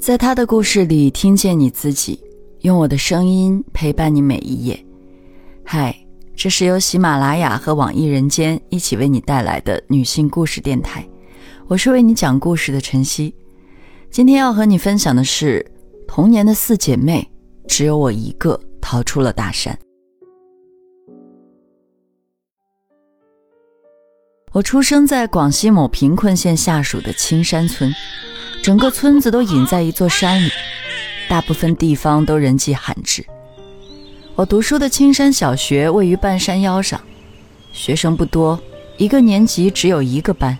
[0.00, 2.18] 在他的故事里听见你自己，
[2.60, 4.86] 用我的声音陪伴你每一页。
[5.64, 5.94] 嗨，
[6.36, 11.06] 这是由喜马拉雅和网易人间一起为你带来的女性故事电台，
[11.66, 13.34] 我是为你讲故事的晨曦。
[14.08, 15.64] 今天要和你分享的是
[16.06, 17.28] 童年的四姐妹，
[17.66, 19.76] 只有我一个逃出了大山。
[24.52, 27.92] 我出生在广西某贫困县下属的青山村。
[28.68, 30.52] 整个村子都隐在一座山里，
[31.26, 33.24] 大部分地方都人迹罕至。
[34.34, 37.00] 我读书的青山小学位于半山腰上，
[37.72, 38.60] 学生不多，
[38.98, 40.58] 一个年级只有一个班，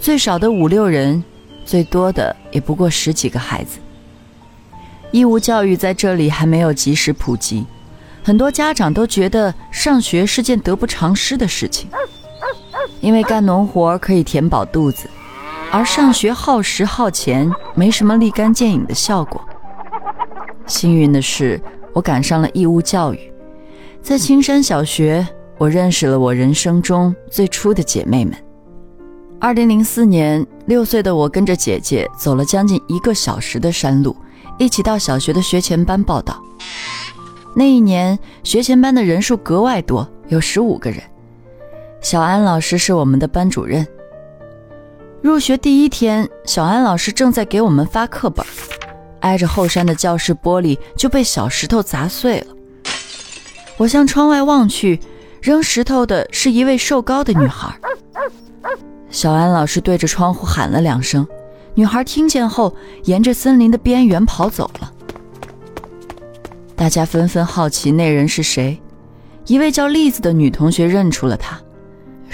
[0.00, 1.22] 最少的五六人，
[1.66, 3.80] 最多的也不过十几个孩子。
[5.10, 7.66] 义务教育在这里还没有及时普及，
[8.24, 11.90] 很多家长都觉得上学是件得不偿失的事情，
[13.02, 15.06] 因为干农活可以填饱肚子。
[15.72, 19.40] 而上学耗时耗钱，没什么立竿见影的效果。
[20.66, 21.60] 幸运的是，
[21.92, 23.32] 我赶上了义务教育，
[24.00, 25.26] 在青山小学，
[25.58, 28.34] 我认识了我人生中最初的姐妹们。
[29.38, 34.16] 二零零四年，六岁的我跟着姐姐走了将近一个小时的山路，
[34.58, 36.42] 一起到小学的学前班报道。
[37.54, 41.02] 那一年，学前班的人数格外多，有十五个人。
[42.00, 43.86] 小安老师是我们的班主任。
[45.26, 48.46] 入学第一天，小安老师正在给我们发课本，
[49.22, 52.46] 挨着后山的教室玻璃就被小石头砸碎了。
[53.76, 55.00] 我向窗外望去，
[55.42, 57.76] 扔石头的是一位瘦高的女孩。
[59.10, 61.26] 小安老师对着窗户喊了两声，
[61.74, 64.92] 女孩听见后，沿着森林的边缘跑走了。
[66.76, 68.80] 大家纷纷好奇那人是谁，
[69.48, 71.60] 一位叫栗子的女同学认出了她。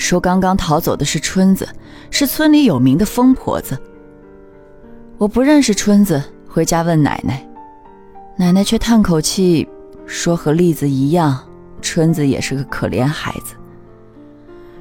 [0.03, 1.67] 说刚刚逃走的是春子，
[2.11, 3.78] 是村里有名的疯婆子。
[5.17, 7.48] 我不认识春子，回家问奶奶，
[8.36, 9.66] 奶奶却叹口气，
[10.04, 11.38] 说和栗子一样，
[11.81, 13.54] 春子也是个可怜孩子。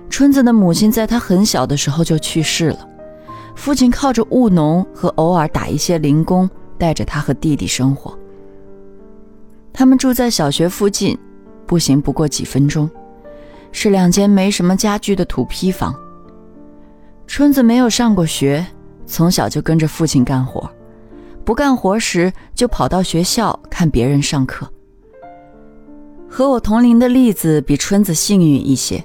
[0.09, 2.89] 春子的母亲在她很小的时候就去世了，
[3.55, 8.17] 父亲靠着务农和偶尔打一些零工，带着她和弟弟生活。
[9.71, 11.15] 他们住在小学附近，
[11.67, 12.89] 步行不过几分钟。
[13.71, 15.95] 是两间没什么家具的土坯房。
[17.27, 18.65] 春子没有上过学，
[19.05, 20.69] 从小就跟着父亲干活，
[21.45, 24.69] 不干活时就跑到学校看别人上课。
[26.29, 29.03] 和我同龄的栗子比春子幸运一些，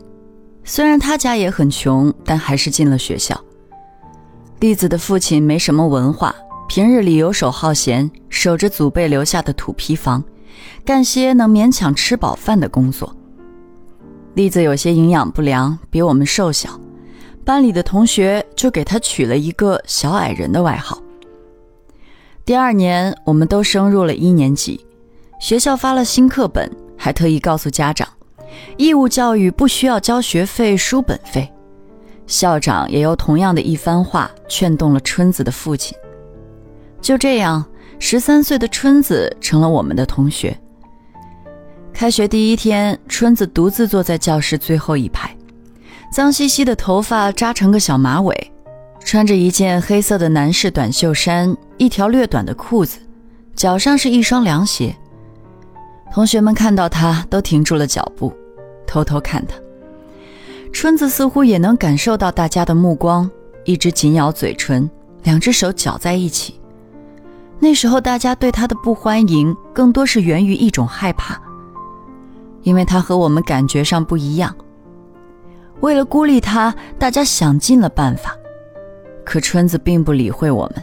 [0.64, 3.40] 虽然他家也很穷，但还是进了学校。
[4.60, 6.34] 栗子的父亲没什么文化，
[6.68, 10.22] 平日里游手好闲，守着祖辈留下的土坯房，
[10.84, 13.14] 干些能勉强吃饱饭的工作。
[14.36, 16.78] 栗子有些营养不良，比我们瘦小，
[17.42, 21.02] 班里的同学就给他取了一个“小矮人”的外号。
[22.44, 24.84] 第二年，我们都升入了一年级，
[25.40, 28.06] 学校发了新课本，还特意告诉家长，
[28.76, 31.50] 义务教育不需要交学费、书本费。
[32.26, 35.96] 校长也用同样的一番话劝动了春子的父亲。
[37.00, 37.64] 就这样，
[37.98, 40.54] 十三岁的春子成了我们的同学。
[41.96, 45.34] 开学第一天，春子独自坐在教室最后一排，
[46.12, 48.52] 脏兮兮的头发扎成个小马尾，
[49.02, 52.98] 穿着一件黑色的男士短袖衫，一条略短的裤子，
[53.54, 54.94] 脚上是一双凉鞋。
[56.12, 58.30] 同学们看到他都停住了脚步，
[58.86, 59.54] 偷偷看他。
[60.74, 63.28] 春子似乎也能感受到大家的目光，
[63.64, 64.88] 一直紧咬嘴唇，
[65.22, 66.60] 两只手绞在一起。
[67.58, 71.40] 那时候，大家对他的不欢迎，更多是源于一种害怕。
[72.66, 74.52] 因为他和我们感觉上不一样，
[75.82, 78.36] 为了孤立他，大家想尽了办法，
[79.24, 80.82] 可春子并不理会我们。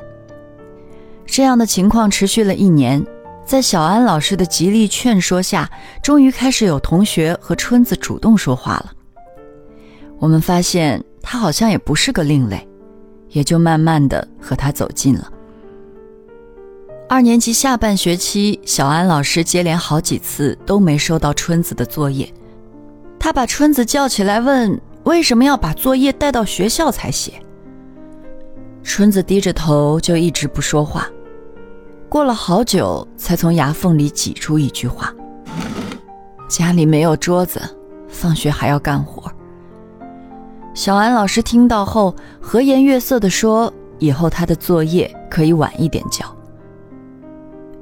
[1.26, 3.06] 这样的情况持续了一年，
[3.46, 5.70] 在小安老师的极力劝说下，
[6.02, 8.94] 终于开始有同学和春子主动说话了。
[10.20, 12.66] 我们发现他好像也不是个另类，
[13.28, 15.30] 也就慢慢的和他走近了。
[17.10, 22.34] 二年级下半学期，小安老师接连好几次都没收到春子的作业，
[23.20, 27.34] 他把春子叫起来问：“为什么要把作业带到学校才写？”
[28.84, 31.08] 春子低着头就一直不说话，
[32.10, 35.14] 过了好久才从牙缝里挤出一句话
[36.50, 37.62] ：“家里没有桌子，
[38.08, 39.32] 放学还要干活。”
[40.74, 46.26] 小安老师听到后和颜悦色地说：“以后他的作业可以晚一点交。”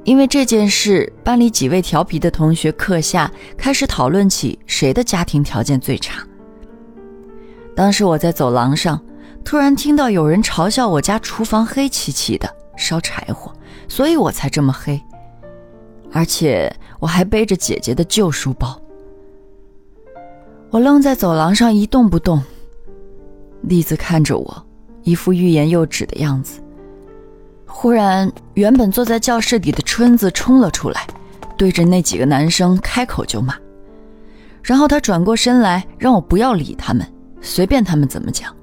[0.04, 6.26] 因为这件事，班里几位调皮的同学课下开始讨论起谁的家庭条件最差。
[7.76, 9.00] 当时我在走廊上，
[9.44, 13.52] 突然听到有人嘲笑我家厨房黑漆漆的，烧柴火，
[13.86, 15.00] 所以我才这么黑。
[16.10, 18.78] 而且我还背着姐姐的旧书包。
[20.70, 22.42] 我愣在走廊上一动不动。
[23.62, 24.66] 栗子看着我，
[25.04, 26.60] 一副欲言又止的样子。
[27.74, 31.04] 忽然，原本坐在教室里的春子冲了出来，
[31.56, 33.56] 对着那几个男生开口就骂。
[34.62, 37.04] 然后他转过身来，让我不要理他们，
[37.40, 38.54] 随便他们怎么讲。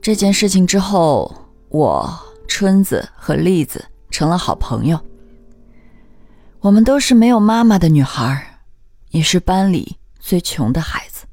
[0.00, 1.34] 这件事情之后，
[1.70, 2.08] 我、
[2.46, 5.00] 春子和栗子成了好朋友。
[6.60, 8.60] 我们都是没有妈妈的女孩，
[9.10, 11.26] 也是班里最穷的孩子。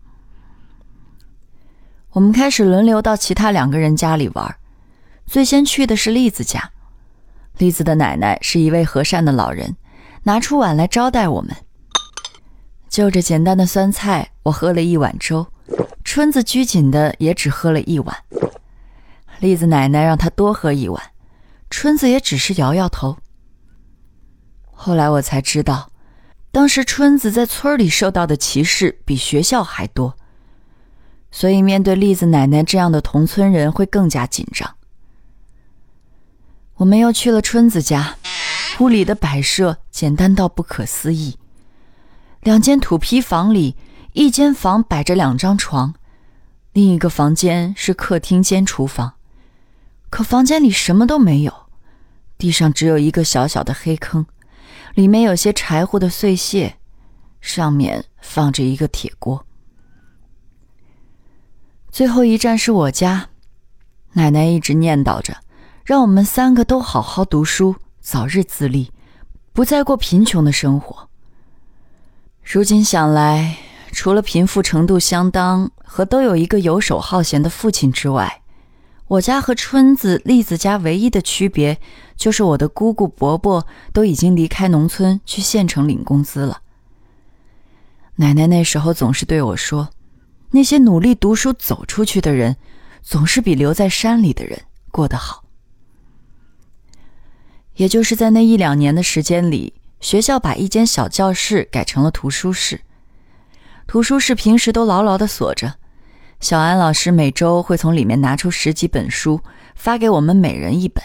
[2.11, 4.55] 我们开始轮流到其他两个人家里玩，
[5.31, 6.72] 最先去的是栗子家。
[7.57, 9.78] 栗子的奶奶是一位和善的老人，
[10.24, 11.56] 拿出碗来招待我们。
[12.89, 15.48] 就着简单的酸菜，我喝了一碗粥。
[16.04, 18.13] 春子拘谨的也只喝了一碗。
[19.39, 21.01] 栗子奶奶让她多喝一碗，
[21.69, 23.16] 春子也只是摇摇头。
[24.74, 25.92] 后来我才知道，
[26.51, 30.18] 当时春子在村里受到的歧视比学校还多，
[31.31, 34.75] 所以面对栗子奶奶这样的同村人会更加紧张。
[36.81, 38.18] 我们又去了春子家，
[38.80, 41.38] 屋里的摆设简单到不可思议。
[42.42, 43.75] 两间土坯房里，
[44.13, 45.94] 一间房摆着两张床，
[46.74, 49.13] 另一个房间是客厅兼厨房，
[50.10, 51.54] 可房间里什么都没有，
[52.39, 54.25] 地上只有一个小小的黑坑。
[54.95, 56.77] 里面有些柴火的碎屑，
[57.42, 59.45] 上面放着一个铁锅。
[61.92, 63.30] 最后一站是我家，
[64.13, 65.38] 奶奶一直念叨着，
[65.83, 68.92] 让我们三个都好好读书，早日自立，
[69.54, 71.10] 不再过贫穷的生活。
[72.44, 73.57] 如今想来，
[73.92, 78.42] 除了贫富程度相当和都有一个游手好闲的父亲之外，
[79.07, 81.80] 我家和春子、栗子家唯一的区别。
[82.16, 86.62] 就是我的姑姑伯伯都已经离开农村去县城领工资了。
[88.18, 89.89] 奶奶那时候总是对我说
[90.51, 92.57] ：“那些努力读书走出去的人，
[93.01, 94.62] 总是比留在山里的人
[94.92, 95.40] 过得好。”
[97.75, 102.81] 也就是在那一两年的时间里，学校把一间小教室改成了图书室。
[103.88, 105.75] 图书室平时都牢牢的锁着，
[106.39, 109.41] 小安老师每周会从里面拿出十几本书，
[109.75, 111.03] 发给我们每人一本。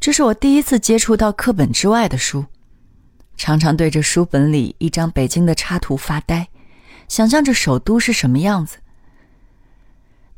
[0.00, 2.44] 这是我第一次接触到课本之外的书，
[3.36, 6.48] 常常对着书本里一张北京的插图发呆，
[7.08, 8.78] 想象着首都是什么样子。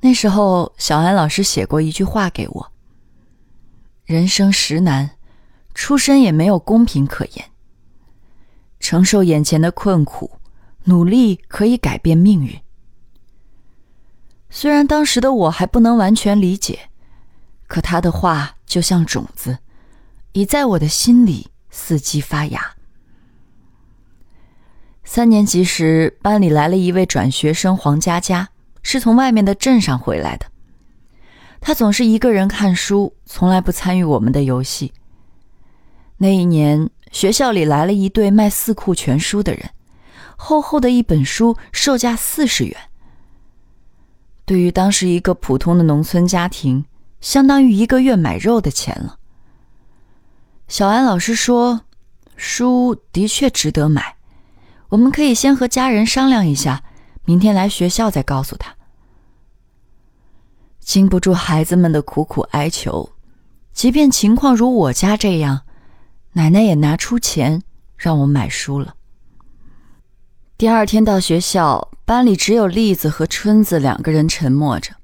[0.00, 2.72] 那时候，小安老师写过一句话给我
[4.06, 5.10] ：“人生实难，
[5.74, 7.44] 出身也没有公平可言。
[8.80, 10.38] 承受眼前的困苦，
[10.84, 12.58] 努力可以改变命运。”
[14.48, 16.88] 虽然当时的我还不能完全理解。
[17.66, 19.58] 可他的话就像种子，
[20.32, 22.76] 已在我的心里伺机发芽。
[25.02, 28.48] 三年级时，班里来了一位转学生黄佳佳，
[28.84, 30.46] 是从外面的镇上回来的。
[31.66, 34.92] 他总是一个人看书，从来不参与我们的游戏。
[36.18, 39.70] 那一年，学校里来了一对卖四库全书的人，
[40.36, 42.76] 厚厚的一本书售价四十元。
[44.44, 46.84] 对于当时一个普通的农村家庭，
[47.20, 49.18] 相当于一个月买肉的钱了。
[50.68, 51.80] 小安老师说
[52.38, 54.14] ：“书的确值得买，
[54.90, 56.84] 我们可以先和家人商量一下，
[57.24, 58.72] 明天来学校再告诉他。”
[60.96, 63.10] 经不住孩子们的苦苦哀求，
[63.74, 65.60] 即便情况如我家这样，
[66.32, 67.62] 奶奶也拿出钱
[67.98, 68.94] 让我买书了。
[70.56, 74.94] 第二天到学校，班里只有栗子和春子两个人沉默着。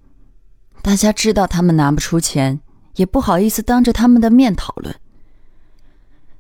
[0.80, 2.60] 大家知道他们拿不出钱，
[2.94, 4.96] 也不好意思当着他们的面讨论。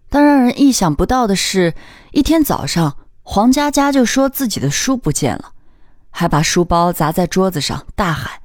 [0.08, 1.74] 但让人意想不到的是，
[2.12, 5.52] 一天早上，黄佳佳就说自己的书不见了，
[6.08, 8.40] 还把书包砸在桌子上，大喊：“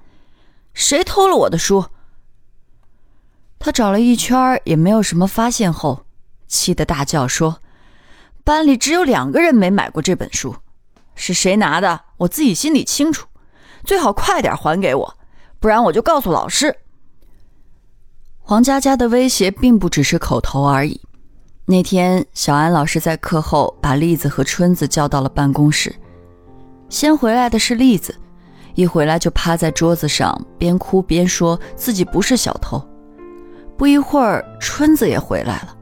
[0.78, 1.88] 谁偷了我的书？”
[3.58, 6.06] 他找了一圈也没有什么发现后，
[6.48, 7.60] 气得大叫说
[8.46, 10.56] ：“班里只有两个人没买过这本书，
[11.16, 12.02] 是谁拿的？
[12.18, 13.28] 我自己心里清楚，
[13.84, 15.18] 最好快点还给我。”
[15.60, 16.78] 不然我就告诉老师。
[18.40, 21.02] 黄佳佳的威胁并不只是口头而已。
[21.66, 25.94] 那天，小安老师在课后把栗子和春子叫到了办公室。
[26.90, 28.16] 先回来的是栗子，
[28.78, 32.80] 一回来就趴在桌子上，边哭边说自己不是小偷。
[33.76, 35.76] 不一会儿，春子也回来了，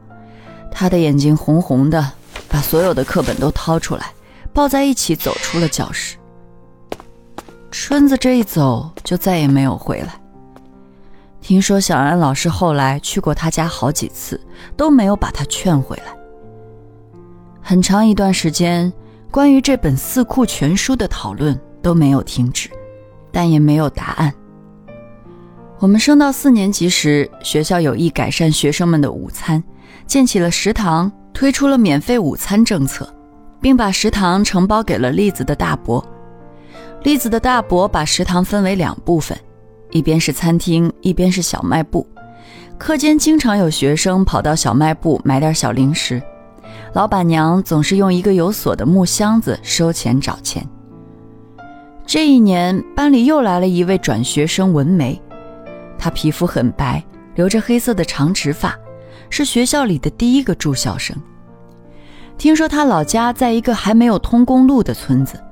[0.72, 2.12] 她的眼睛红红的，
[2.48, 4.14] 把所有的课本都掏出来，
[4.50, 6.16] 抱在一起走出了教室。
[7.70, 10.18] 春子这一走就再也没有回来。
[11.42, 14.40] 听说小安老师后来去过他家好几次，
[14.74, 16.16] 都没有把他劝回来。
[17.60, 18.90] 很长一段时间，
[19.30, 22.70] 关于这本《四库全书》的讨论都没有停止，
[23.36, 24.32] 但也没有答案。
[25.78, 29.62] 我们升到四年级时，学校有意改善学生们的午餐，
[30.06, 33.06] 建起了食堂，推出了免费午餐政策，
[33.60, 36.02] 并把食堂承包给了栗子的大伯。
[37.02, 39.36] 栗子的大伯把食堂分为两部分。
[39.90, 42.08] 一边是餐厅，一边是小卖部。
[42.78, 46.22] 课间经常有学生跑到小卖部买点小零食，
[46.94, 50.66] 老板娘总是用一个有锁的木箱子收钱找钱。
[52.06, 55.20] 这一年，班里又来了一位转学生文梅，
[55.98, 58.78] 她皮肤很白，留着黑色的长直发，
[59.28, 61.16] 是学校里的第一个住校生。
[62.38, 65.42] 听说她老家在一个还没有通公路的村子，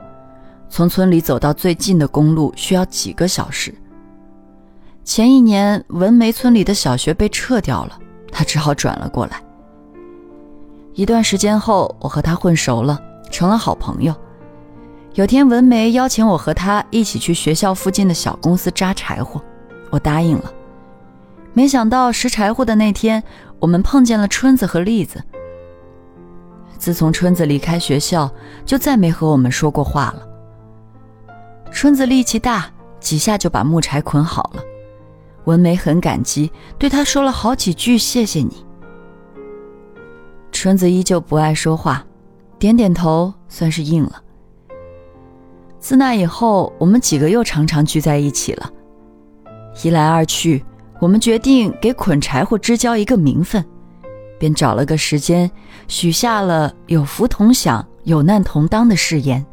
[0.69, 3.75] 从村里走到最近的公路需要几个小时。
[5.03, 7.99] 前一年，文梅村里的小学被撤掉了，
[8.31, 9.43] 他只好转了过来。
[10.95, 14.15] 一段时间后，我和他混熟了，成了好朋友。
[15.15, 19.41] 有天，文梅邀请我和她一起去学校附近的小公司扎柴火，
[19.91, 20.53] 我答应了。
[21.53, 23.23] 没想到拾柴火的那天，
[23.61, 25.23] 我们碰见了春子和栗子。
[26.77, 28.29] 自从春子离开学校，
[28.67, 30.27] 就再没和我们说过话了。
[31.71, 32.69] 春子力气大，
[32.99, 34.63] 几下就把木柴捆好了。
[35.45, 38.67] 文梅很感激，对他说了好几句“谢谢你”。
[40.51, 42.05] 春子依旧不爱说话，
[42.59, 44.24] 点点头算是应了。
[45.85, 48.73] 自那以后，我们几个又常常聚在一起了。
[49.83, 50.65] 一来二去，
[50.99, 53.63] 我们决定给捆柴火支交一个名分，
[54.39, 55.51] 便找了个时间，
[55.87, 59.45] 许下了有福同享、有难同当的誓言。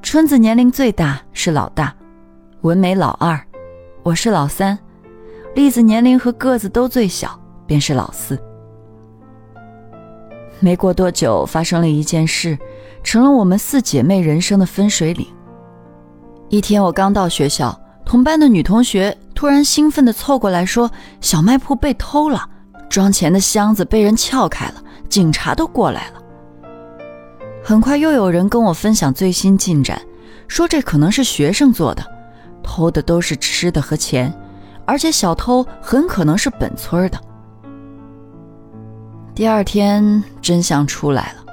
[0.00, 1.92] 春子年龄最大，是老大；
[2.62, 3.38] 文梅老二。
[4.02, 4.78] 我是老三，
[5.54, 8.42] 栗子年龄和个子都最小，便是老四。
[10.60, 12.58] 没过多久，发生了一件事，
[13.02, 15.26] 成了我们四姐妹人生的分水岭。
[16.48, 22.48] 一天，我刚到学校，同班的女同学突然兴奋地凑过来说：“小卖铺被偷了，
[22.88, 26.22] 装钱的箱子被人撬开了，警察都过来了。”
[27.62, 30.00] 很快，又有人跟我分享最新进展，
[30.48, 32.02] 说这可能是学生做的。
[32.62, 34.32] 偷的都是吃的和钱，
[34.84, 37.18] 而且小偷很可能是本村的。
[39.34, 41.44] 第二天，真相出来了，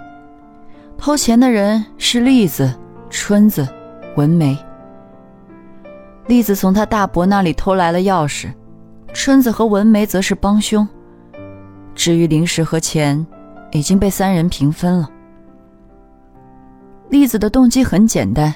[0.97, 2.73] 偷钱的人是栗子、
[3.09, 3.67] 春子、
[4.15, 4.57] 文梅。
[6.27, 8.53] 栗子从他大伯那里偷来了钥匙，
[9.13, 10.87] 春子和文梅则是帮凶。
[11.93, 13.27] 至于零食和钱，
[13.73, 15.09] 已经被三人平分了。
[17.09, 18.55] 栗子的动机很简单。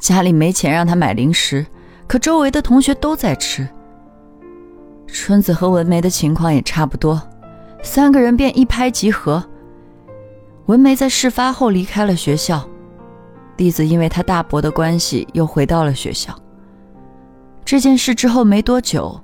[0.00, 1.64] 家里没钱让他买零食，
[2.08, 3.68] 可周围的同学都在吃。
[5.06, 7.22] 春子和文梅的情况也差不多，
[7.84, 9.44] 三个人便一拍即合。
[10.66, 12.66] 文梅在事发后离开了学校，
[13.58, 16.34] 栗子因为他大伯的关系又回到了学校。
[17.64, 19.20] 这件事之后没多久，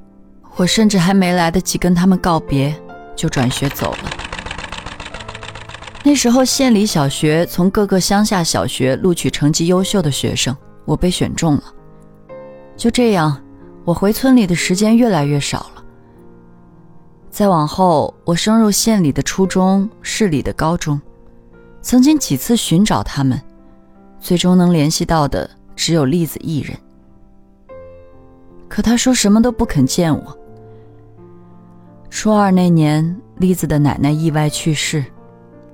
[0.57, 2.75] 我甚至还没来得及跟他们告别，
[3.17, 4.11] 就转学走了。
[6.03, 10.57] 那时候县里小学从各个乡下小学录取成绩优秀的学生。
[10.87, 11.63] 我被选中了，
[12.77, 13.41] 就这样，
[13.85, 15.80] 我回村里的时间越来越少了。
[17.31, 21.01] 再往后，我升入县里的初中、市里的高中，
[21.81, 23.41] 曾经几次寻找他们，
[24.19, 26.77] 最终能联系到的只有栗子一人。
[28.69, 30.39] 可他说什么都不肯见我。
[32.11, 35.05] 初二那年，栗子的奶奶意外去世，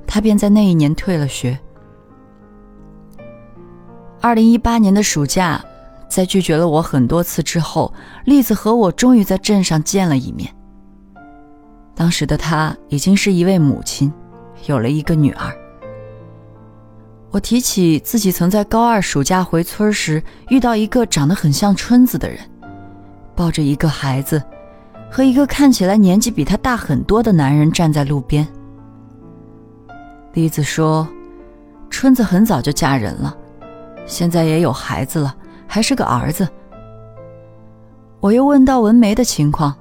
[0.07, 1.59] 他便在那一年退了学。
[4.21, 5.65] 二零一八年的暑假，
[6.09, 7.93] 在拒绝了我很多次之后，
[8.27, 10.55] 栗子和我终于在镇上见了一面。
[11.97, 14.13] 当时的她已经是一位母亲，
[14.67, 15.51] 有了一个女儿。
[17.31, 22.39] 我提起自己曾在高二暑假回村时遇到一个长得很像春子的人，
[23.35, 24.43] 抱着一个孩子，
[25.11, 28.47] 和一个看起来年纪比他大很多的男人站在路边。
[30.35, 31.09] 栗子说
[31.89, 33.35] ：“春子很早就嫁人了。”
[34.05, 35.35] 现在也有孩子了，
[35.67, 36.47] 还是个儿子。
[38.21, 39.75] 我又问到文梅的情况，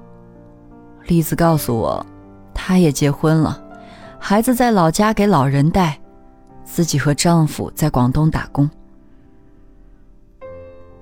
[1.06, 2.04] 栗子告诉我，
[2.52, 3.60] 她也结婚了，
[4.18, 5.98] 孩子在老家给老人带，
[6.64, 8.68] 自己和丈夫在广东打工。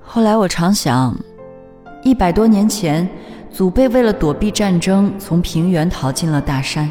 [0.00, 1.16] 后来我常想，
[2.02, 3.08] 一百多年前，
[3.50, 6.90] 祖辈为了躲避战争，从平原逃进了大山。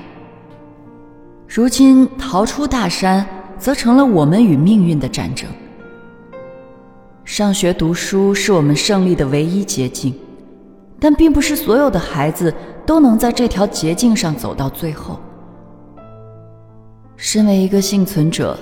[1.48, 3.25] 如今逃出大山，
[3.60, 5.48] 则成了我们与命运的战争。
[7.24, 10.13] 上学读书是我们胜利的唯一捷径，
[11.00, 12.53] 但并不是所有的孩子
[12.85, 15.19] 都能在这条捷径上走到最后。
[17.15, 18.57] 身为一个幸存者，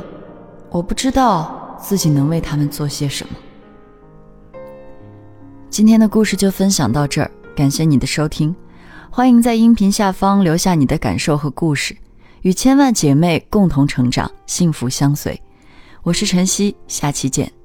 [0.69, 3.33] 我不知道自己能为他们做些什么。
[5.69, 8.55] 今天的故事就分享到这儿，感谢你的收听，
[9.09, 11.95] 欢迎在音频下方留下你的感受和故事，
[12.41, 15.41] 与千万姐妹共同成长，幸福相随。
[16.03, 17.60] 我是晨曦，下期见。